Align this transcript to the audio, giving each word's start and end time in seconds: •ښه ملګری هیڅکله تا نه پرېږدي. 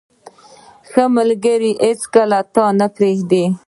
•ښه 0.89 1.03
ملګری 1.15 1.71
هیڅکله 1.85 2.39
تا 2.53 2.65
نه 2.79 2.87
پرېږدي. 2.95 3.43